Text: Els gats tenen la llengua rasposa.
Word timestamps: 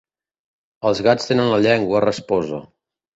Els 0.91 1.01
gats 1.07 1.29
tenen 1.31 1.51
la 1.51 1.59
llengua 1.65 2.01
rasposa. 2.07 2.63